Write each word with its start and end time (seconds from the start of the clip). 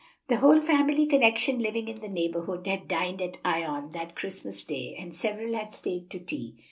The 0.29 0.37
whole 0.37 0.59
family 0.61 1.05
connection 1.05 1.59
living 1.59 1.87
in 1.87 1.99
the 1.99 2.07
neighborhood 2.09 2.65
had 2.65 2.87
dined 2.87 3.21
at 3.21 3.37
Ion 3.45 3.91
that 3.91 4.15
Christmas 4.15 4.63
day, 4.63 4.95
and 4.97 5.15
several 5.15 5.53
had 5.53 5.75
stayed 5.75 6.09
to 6.09 6.17
tea. 6.17 6.55